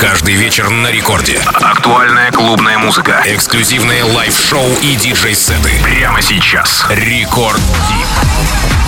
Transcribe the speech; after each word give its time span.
Каждый 0.00 0.34
вечер 0.34 0.70
на 0.70 0.90
рекорде. 0.90 1.38
Актуальная 1.44 2.32
клубная 2.32 2.78
музыка. 2.78 3.22
Эксклюзивные 3.26 4.02
лайв-шоу 4.02 4.66
и 4.80 4.96
диджей-сеты. 4.96 5.72
Прямо 5.82 6.22
сейчас. 6.22 6.86
Рекорд 6.88 7.60
Дип. 7.86 8.79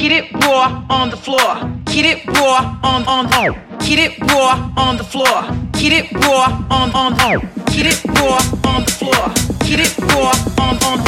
Get 0.00 0.12
it 0.12 0.32
raw 0.32 0.82
on 0.88 1.10
the 1.10 1.16
floor. 1.18 1.60
Get 1.84 2.06
it 2.06 2.26
raw 2.26 2.80
on 2.82 3.06
on 3.06 3.26
on. 3.34 3.52
Get 3.80 3.98
it 3.98 4.18
raw 4.32 4.72
on 4.74 4.96
the 4.96 5.04
floor. 5.04 5.42
Get 5.72 5.92
it 5.92 6.10
raw 6.24 6.46
on 6.70 6.90
on 6.92 7.20
on. 7.20 7.40
Get 7.66 7.84
it 7.84 8.02
raw 8.18 8.40
on 8.64 8.84
the 8.86 8.92
floor. 8.92 9.28
Get 9.68 9.78
it 9.78 9.98
raw 9.98 10.32
on 10.64 10.82
on 10.84 10.99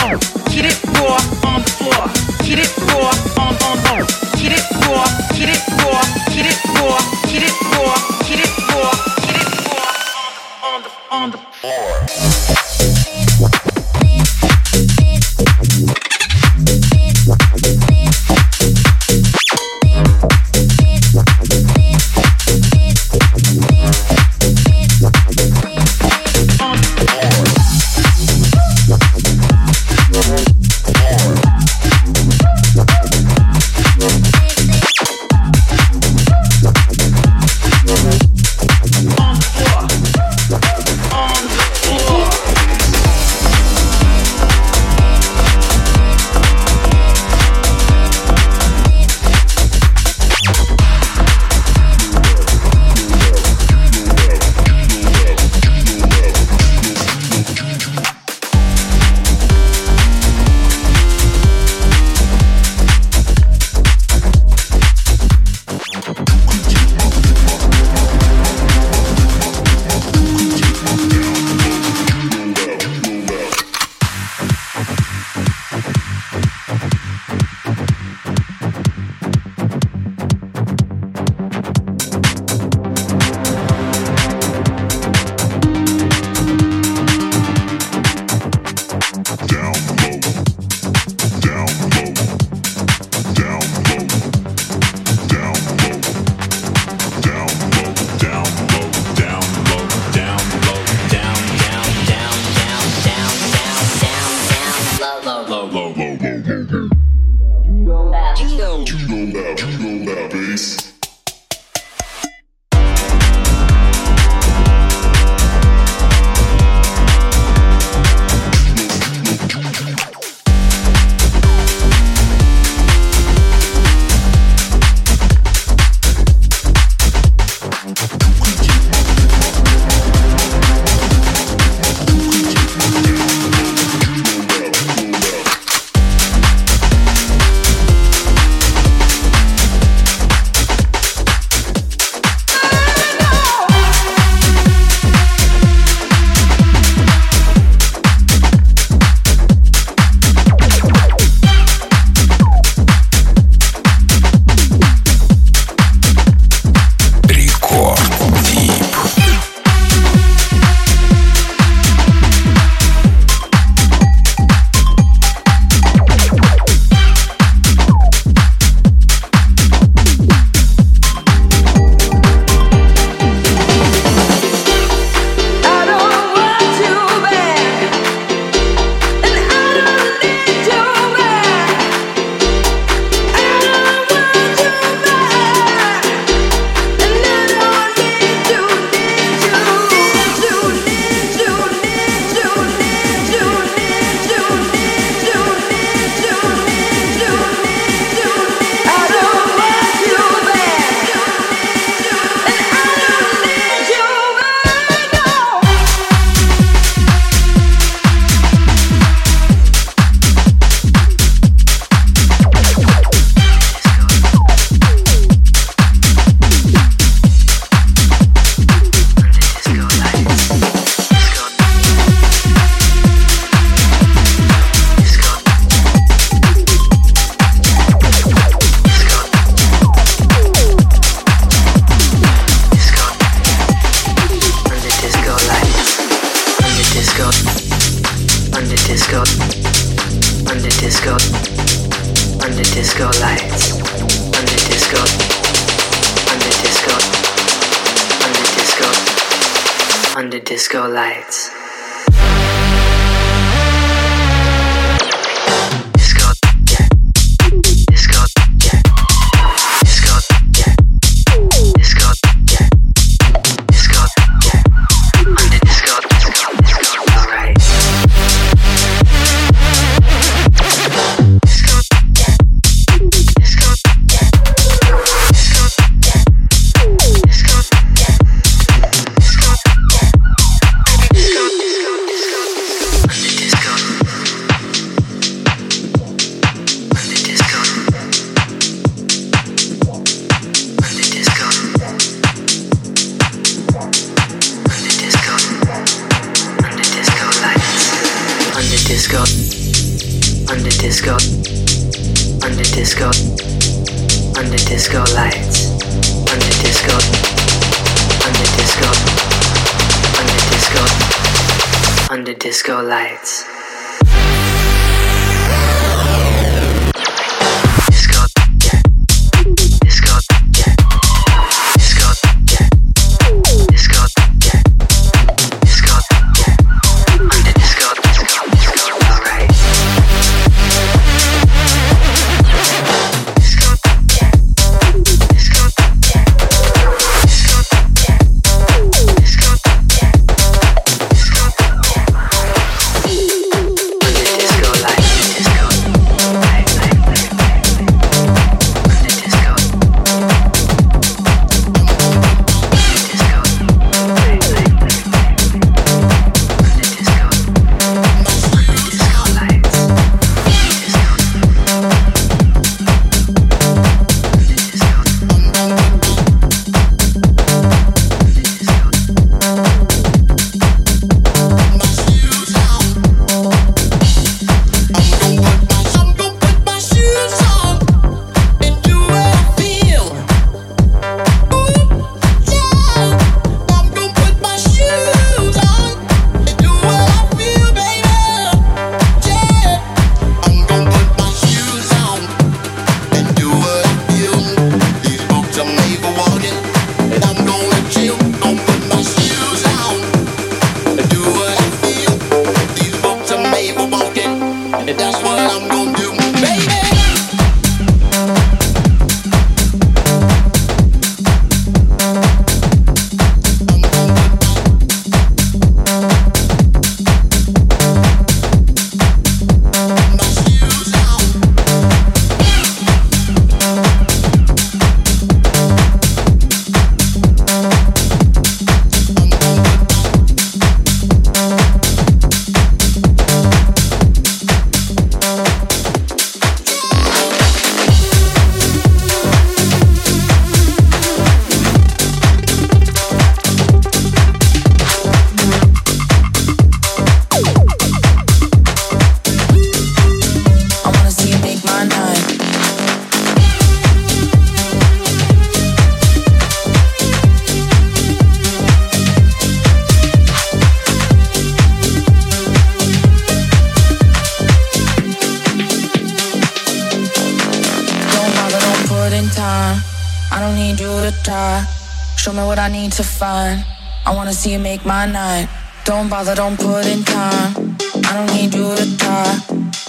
see 474.32 474.52
you 474.52 474.58
make 474.58 474.84
my 474.86 475.04
night. 475.04 475.48
Don't 475.84 476.08
bother, 476.08 476.34
don't 476.34 476.56
put 476.56 476.86
in 476.86 477.02
time. 477.02 477.76
I 478.06 478.12
don't 478.14 478.32
need 478.34 478.54
you 478.54 478.74
to 478.74 478.96
try. 478.96 479.38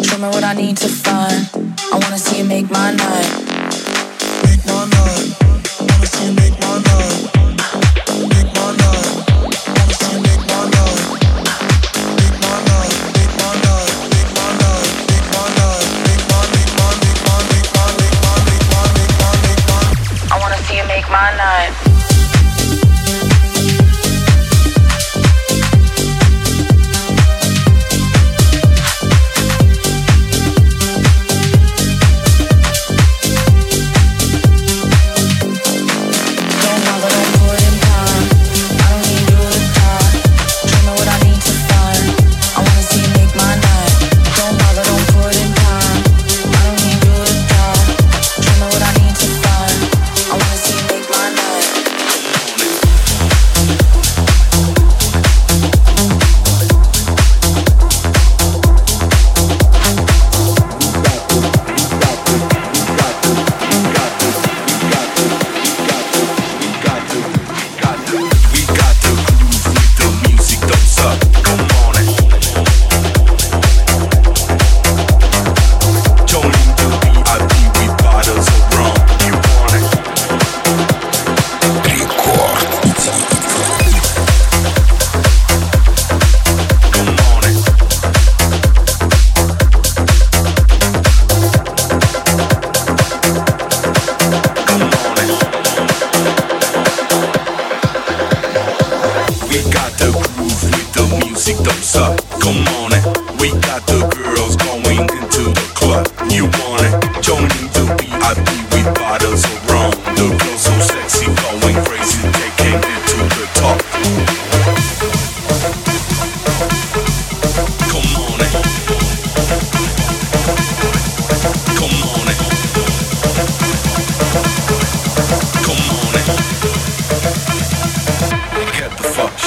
Show 0.02 0.18
me 0.18 0.28
what 0.28 0.44
I 0.44 0.54
need 0.54 0.76
to 0.78 0.90
find. 0.90 1.50
I 1.94 2.00
wanna 2.02 2.18
see 2.18 2.40
you 2.40 2.44
make 2.44 2.70
my 2.70 2.92
night. 2.92 3.43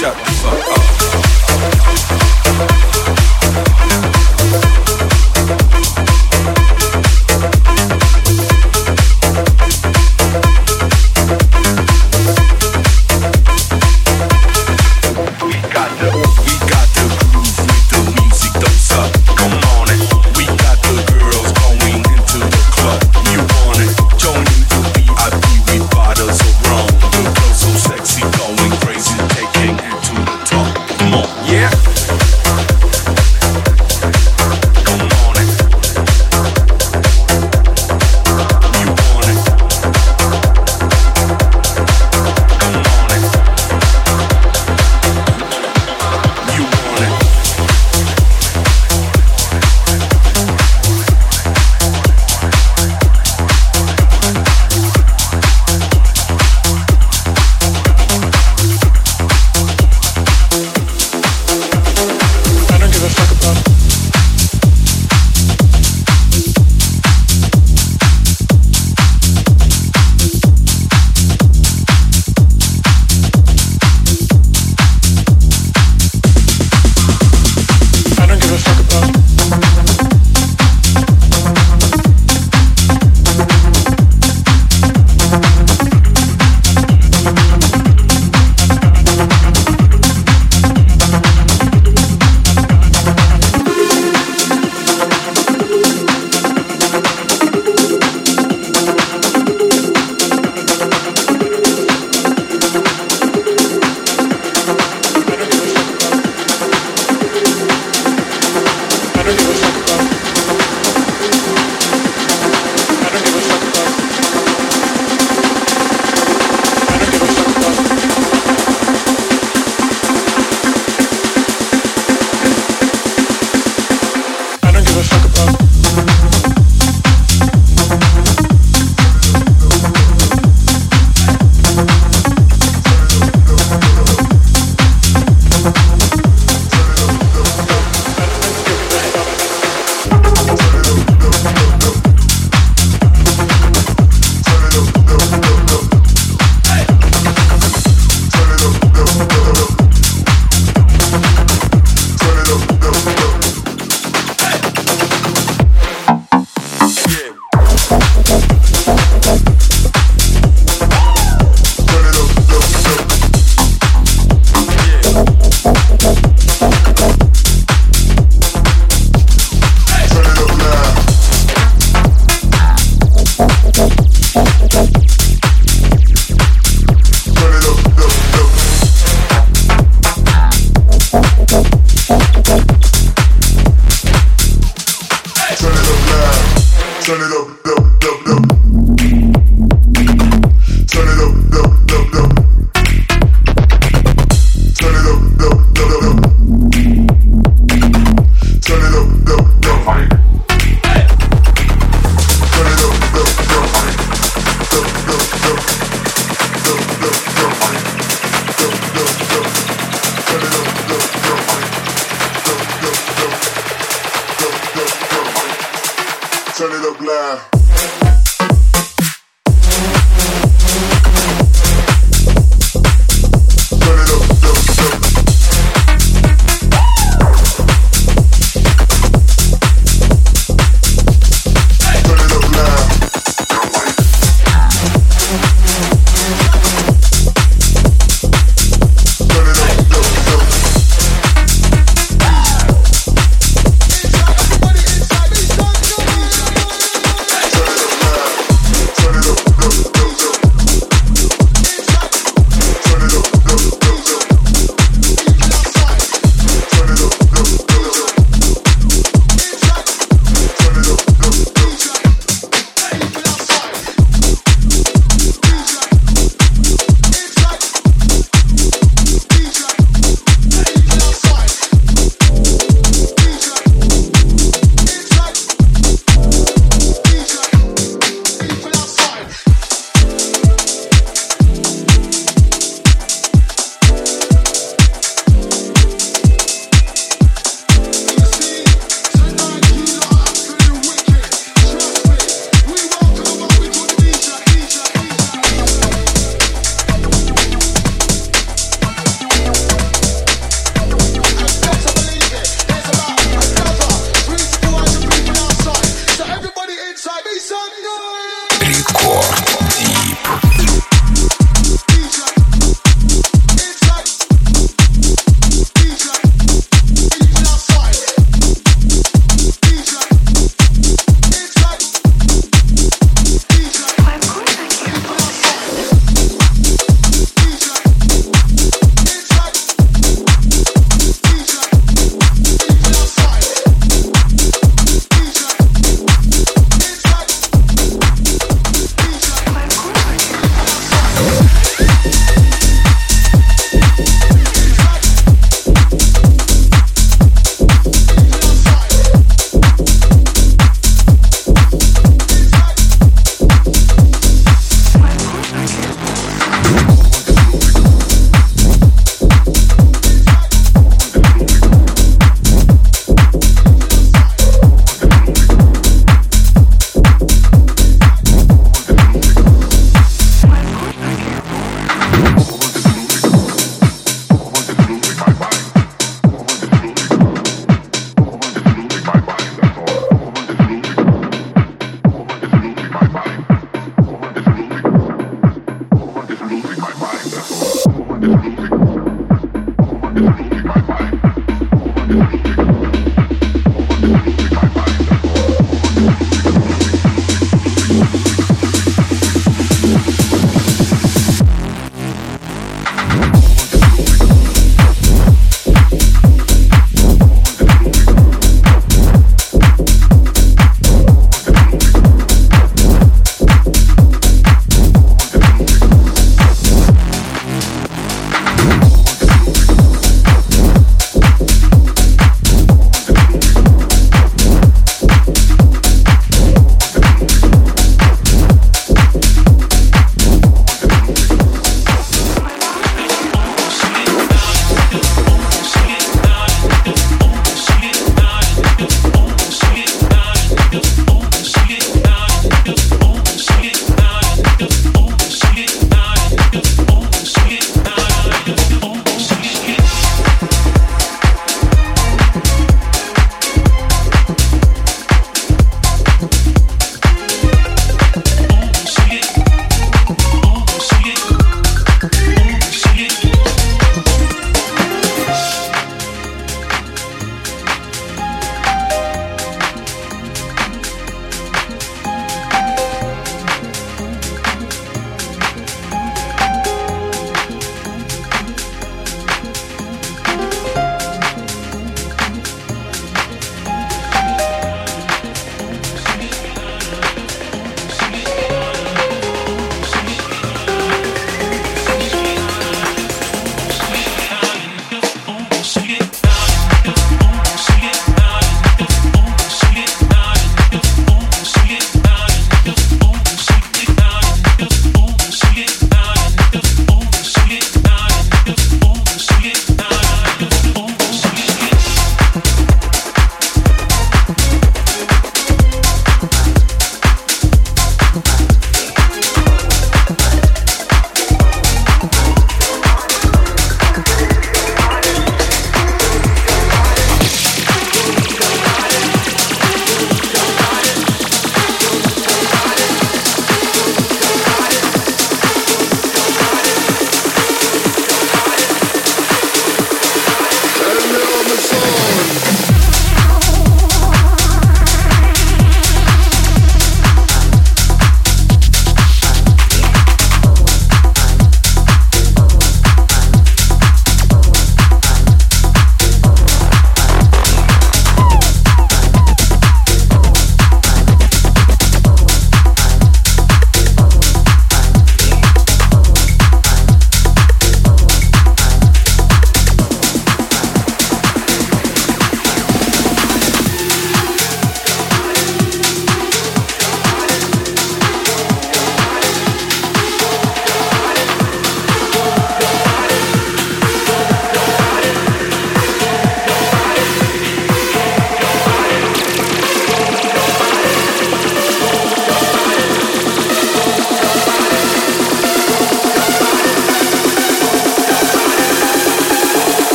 Turn 0.00 1.93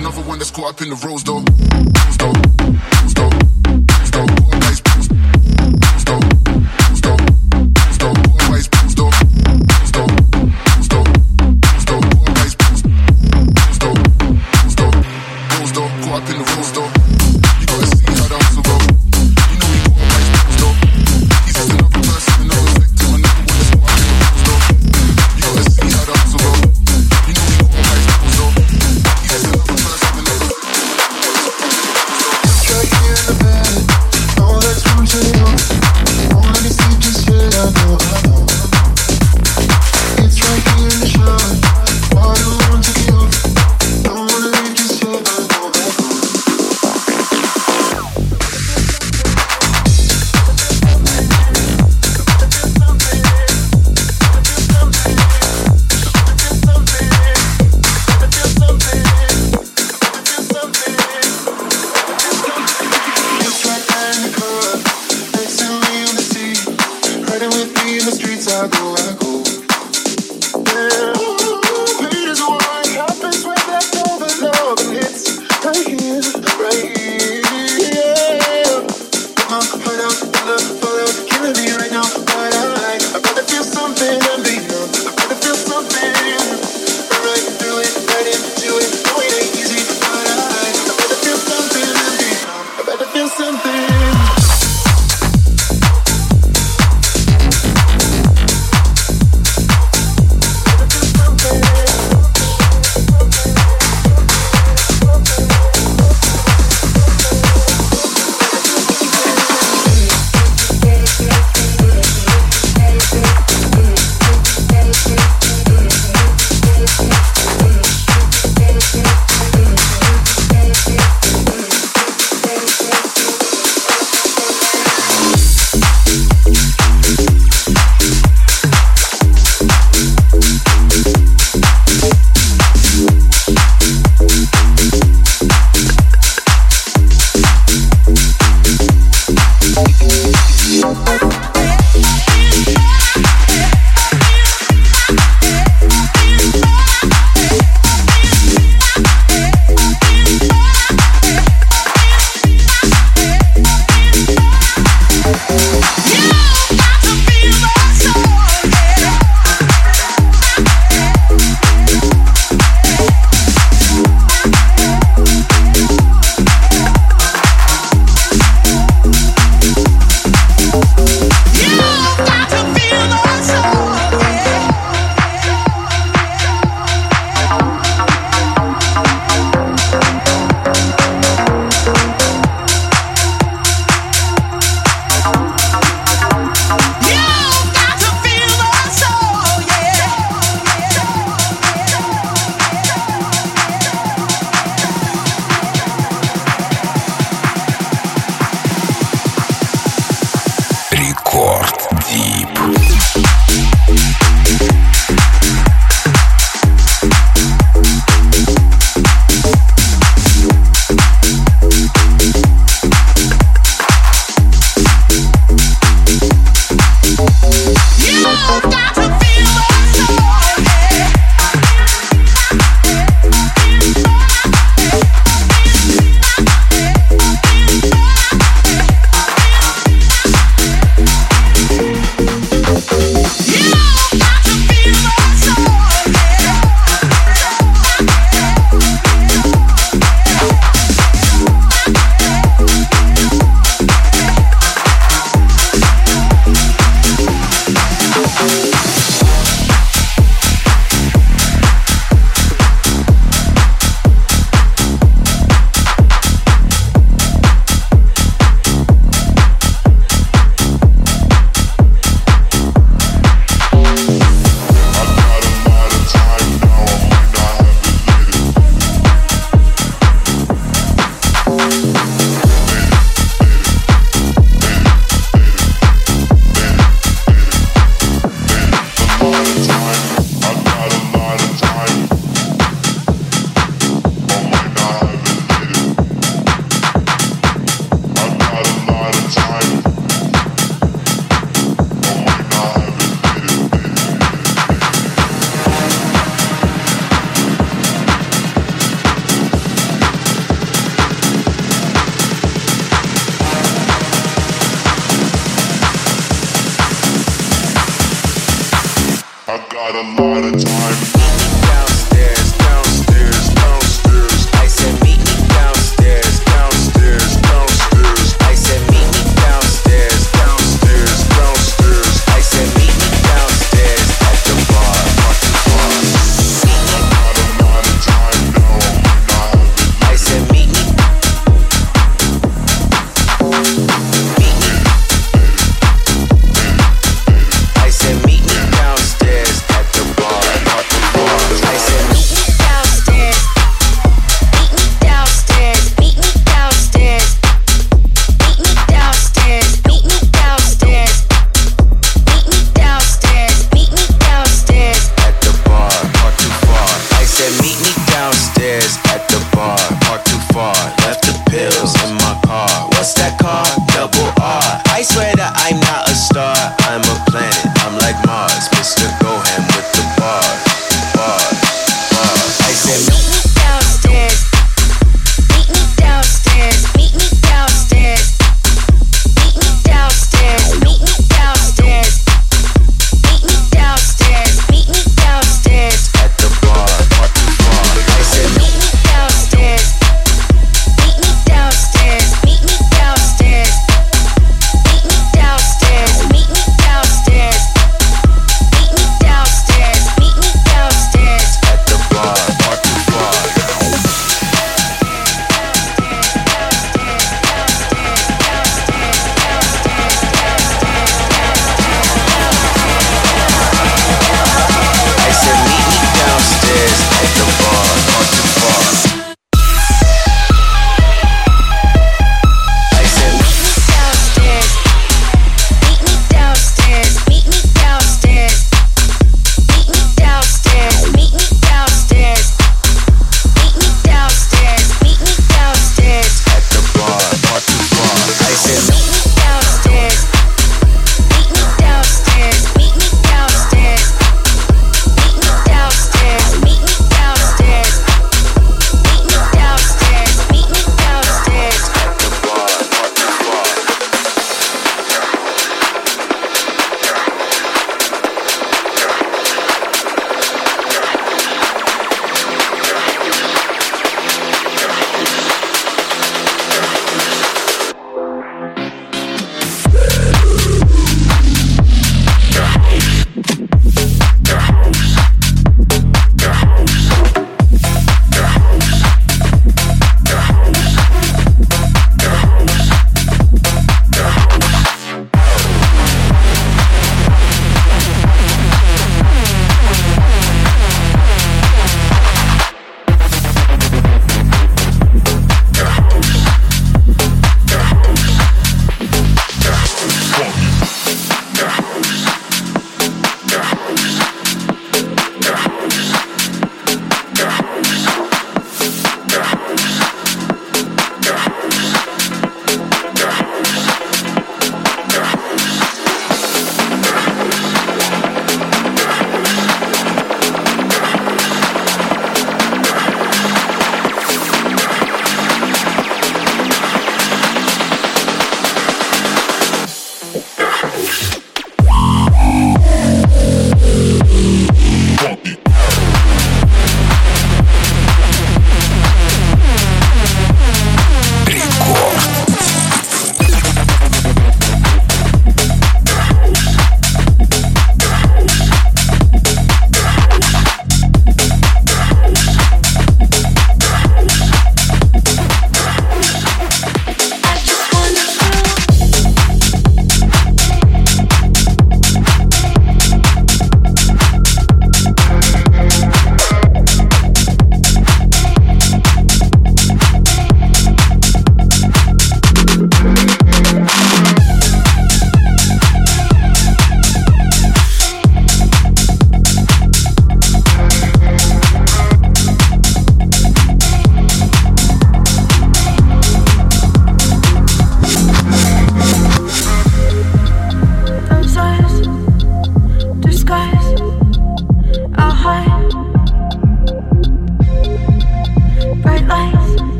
another 0.00 0.22
one 0.22 0.38
that's 0.38 0.50
caught 0.50 0.70
up 0.70 0.80
in 0.80 0.88
the 0.88 0.96
rose 0.96 1.22
though. 1.24 1.44
Rose, 1.44 2.16
though. 2.16 2.49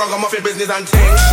Ragamuffin 0.00 0.42
business 0.42 0.70
and 0.70 0.88
things. 0.88 1.29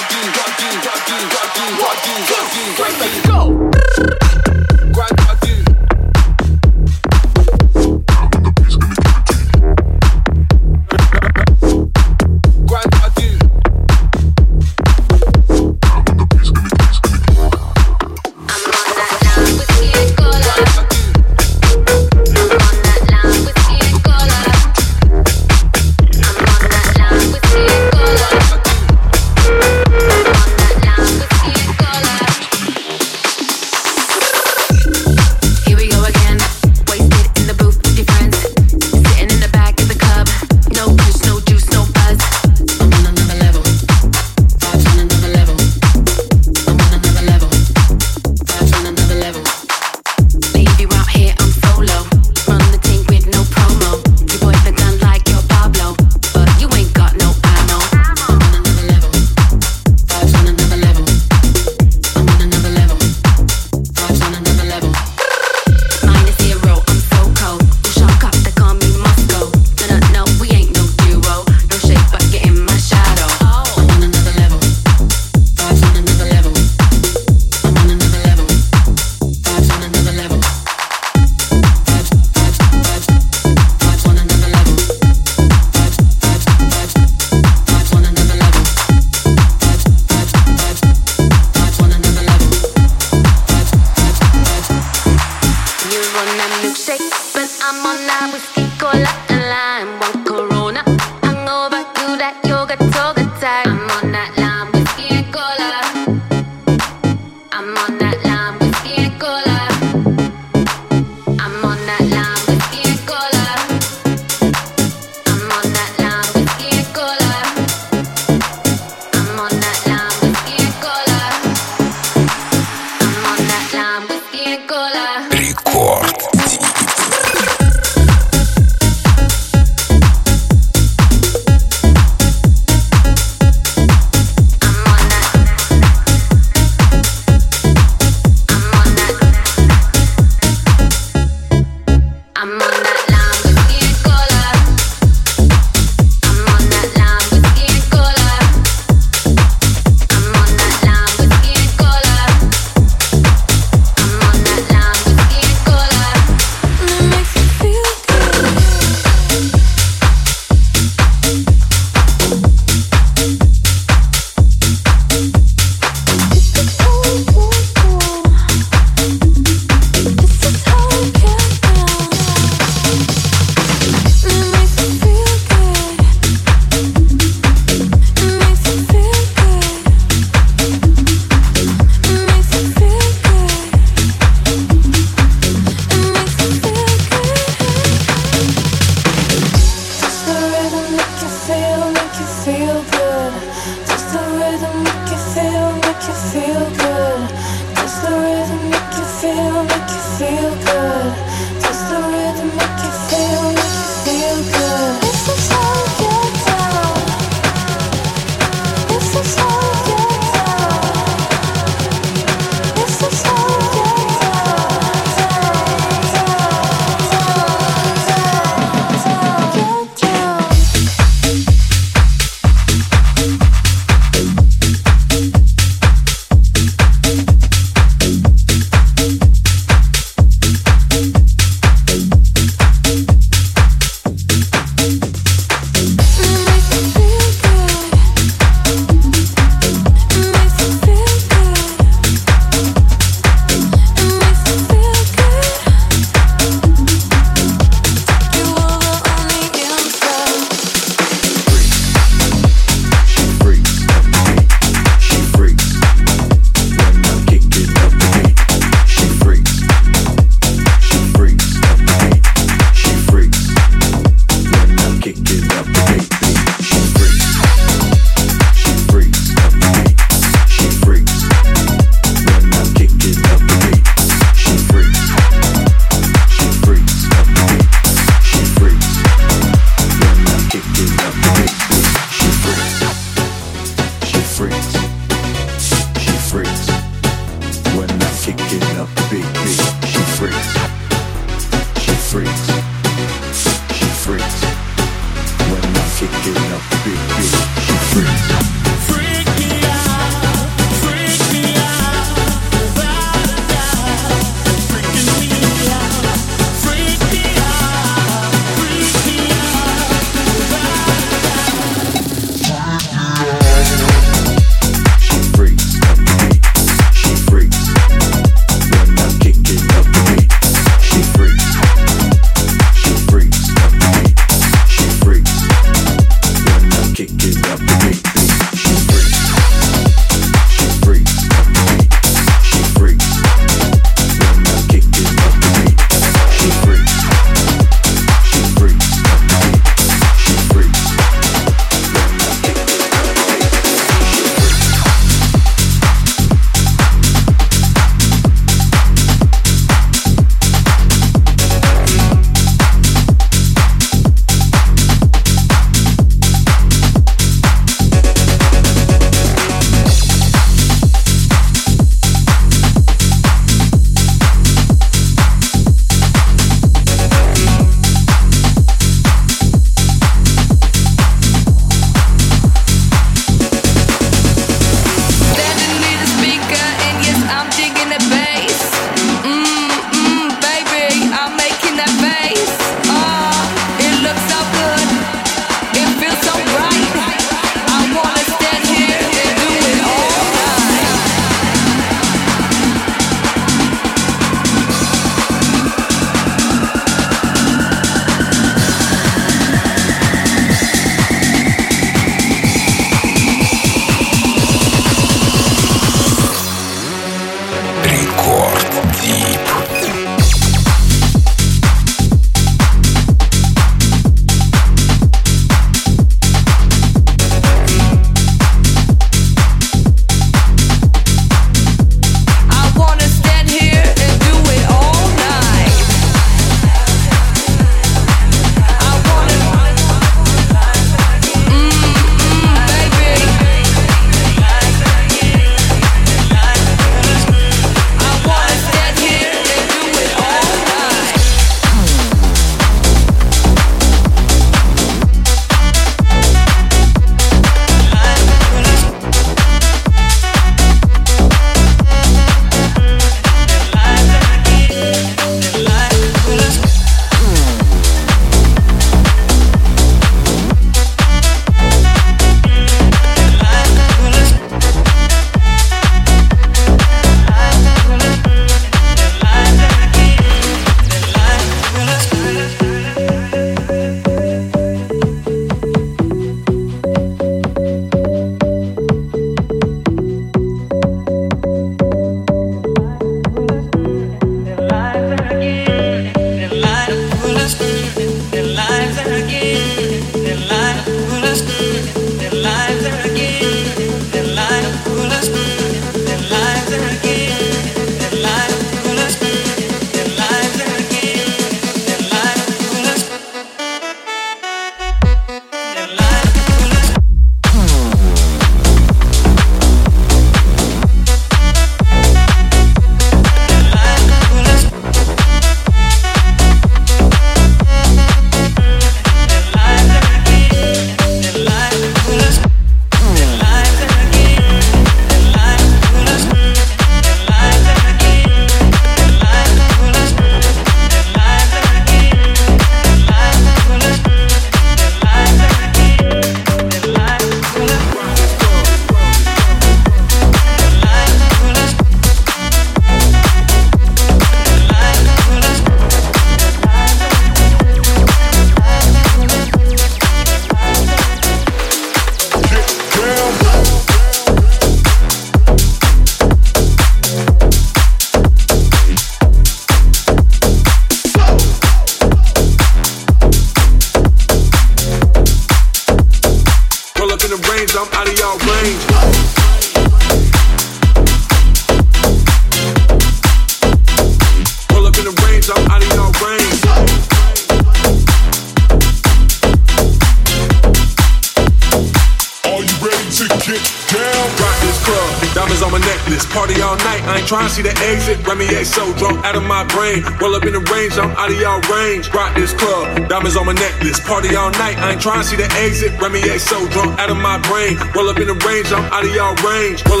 Try 595.01 595.17
and 595.17 595.25
see 595.25 595.35
the 595.35 595.49
exit. 595.57 595.99
Remy 595.99 596.21
A 596.29 596.37
so 596.37 596.67
drunk 596.69 596.99
out 596.99 597.09
of 597.09 597.17
my 597.17 597.39
brain. 597.49 597.75
Roll 597.95 598.07
up 598.09 598.19
in 598.19 598.27
the 598.27 598.37
range, 598.45 598.71
I'm 598.71 598.85
out 598.93 599.03
of 599.03 599.09
y'all 599.15 599.33
range. 599.41 599.83
Roll 599.89 600.00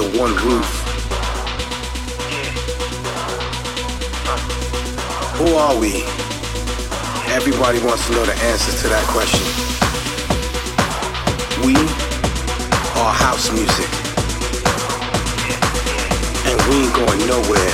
under 0.00 0.18
one 0.18 0.34
roof. 0.36 0.66
Who 5.38 5.54
are 5.54 5.78
we? 5.78 6.02
Everybody 7.32 7.78
wants 7.84 8.06
to 8.06 8.12
know 8.12 8.24
the 8.24 8.34
answers 8.44 8.82
to 8.82 8.88
that 8.88 9.04
question. 9.08 9.40
We 11.64 11.74
are 13.00 13.12
house 13.12 13.50
music. 13.52 13.88
And 16.46 16.56
we 16.68 16.84
ain't 16.84 16.94
going 16.94 17.20
nowhere. 17.26 17.70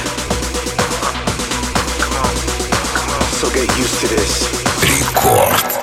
So 3.39 3.51
get 3.51 3.69
used 3.78 4.01
to 4.01 4.09
this. 4.09 4.47
Record. 4.82 5.76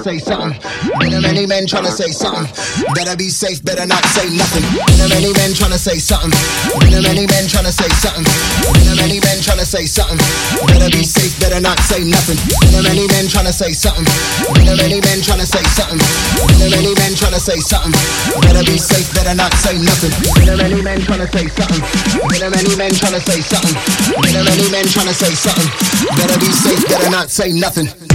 Say 0.00 0.18
something. 0.18 0.56
A 0.96 1.20
many 1.20 1.44
men 1.46 1.66
tryna 1.66 1.92
say 1.92 2.10
something. 2.10 2.48
Better 2.94 3.16
be 3.16 3.28
safe, 3.28 3.62
better 3.62 3.84
not 3.84 4.04
say 4.16 4.24
nothing. 4.32 4.64
A 4.96 5.08
many 5.08 5.32
men 5.36 5.52
tryna 5.52 5.76
say 5.76 5.98
something. 6.00 6.32
A 6.72 7.00
many 7.04 7.26
men 7.28 7.44
tryna 7.44 7.72
say 7.72 7.88
something. 8.00 8.24
A 8.24 8.96
many 8.96 9.20
men 9.20 9.38
tryna 9.44 9.68
say 9.68 9.84
something. 9.84 10.16
Better 10.66 10.88
be 10.88 11.04
safe, 11.04 11.36
better 11.40 11.60
not 11.60 11.78
say 11.84 12.00
nothing. 12.04 12.40
A 12.72 12.82
many 12.82 13.06
men 13.12 13.28
tryna 13.28 13.52
say 13.52 13.72
something. 13.72 14.06
A 14.56 14.76
many 14.76 15.00
men 15.04 15.20
tryna 15.20 15.44
say 15.44 15.64
something. 15.68 16.00
A 16.00 16.66
many 16.70 16.92
men 16.96 17.12
tryna 17.12 17.40
say 17.40 17.60
something. 17.60 17.92
Better 18.40 18.64
be 18.64 18.78
safe, 18.80 19.08
better 19.12 19.34
not 19.34 19.52
say 19.60 19.76
nothing. 19.76 20.12
A 20.48 20.56
many 20.56 20.80
men 20.80 21.00
tryna 21.04 21.28
say 21.28 21.44
something. 21.52 21.82
A 22.40 22.48
many 22.48 22.72
men 22.76 22.92
tryna 22.96 23.20
say 23.20 23.40
something. 23.44 23.76
A 24.16 24.44
many 24.44 24.66
men 24.72 24.84
tryna 24.88 25.12
say 25.12 25.34
something. 25.36 25.68
Better 26.16 26.38
be 26.40 26.48
safe, 26.52 26.88
better 26.88 27.10
not 27.10 27.28
say 27.28 27.52
nothing. 27.52 28.09